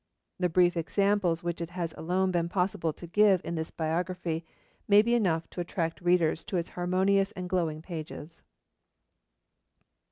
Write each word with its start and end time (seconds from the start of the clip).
The 0.39 0.49
brief 0.49 0.75
examples 0.75 1.43
which 1.43 1.61
it 1.61 1.69
has 1.69 1.93
alone 1.95 2.31
been 2.31 2.49
possible 2.49 2.91
to 2.91 3.05
give 3.05 3.39
in 3.45 3.53
this 3.53 3.69
biography, 3.69 4.43
may 4.87 5.03
be 5.03 5.13
enough 5.13 5.47
to 5.51 5.61
attract 5.61 6.01
readers 6.01 6.43
to 6.45 6.57
its 6.57 6.69
harmonious 6.69 7.31
and 7.33 7.47
glowing 7.47 7.83
pages. 7.83 8.41